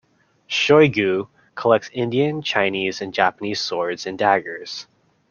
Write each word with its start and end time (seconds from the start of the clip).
Shoygu 0.49 1.27
collects 1.53 1.91
Indian, 1.93 2.41
Chinese 2.41 3.01
and 3.01 3.13
Japanese 3.13 3.61
swords 3.61 4.07
and 4.07 4.17
daggers. 4.17 4.87